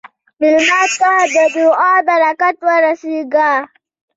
[0.39, 3.51] مېلمه ته د دعا برکت ورسېږه.